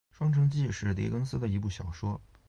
[0.17, 2.19] 《双城记》是狄更斯的一部小说。